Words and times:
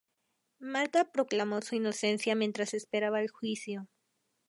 Martha 0.57 1.11
proclamó 1.11 1.61
su 1.61 1.75
inocencia 1.75 2.33
mientras 2.33 2.73
esperaba 2.73 3.21
el 3.21 3.29
juicio. 3.29 3.87